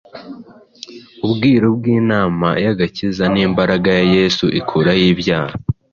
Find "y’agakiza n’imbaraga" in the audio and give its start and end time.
2.63-3.89